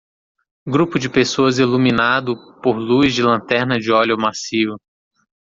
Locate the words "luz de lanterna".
2.75-3.77